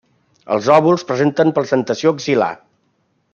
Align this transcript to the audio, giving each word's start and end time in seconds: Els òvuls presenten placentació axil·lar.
Els 0.55 0.69
òvuls 0.75 1.05
presenten 1.11 1.53
placentació 1.59 2.15
axil·lar. 2.17 2.51